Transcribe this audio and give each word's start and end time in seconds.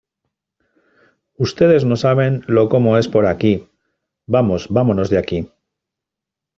¡Ustedes 1.45 1.85
no 1.85 1.95
saben 1.95 2.43
lo 2.47 2.69
como 2.69 2.97
es 2.97 3.07
por 3.07 3.27
aquí! 3.27 3.69
Vamos, 4.25 4.67
vámonos 4.69 5.11
de 5.11 5.19
aquí. 5.19 5.51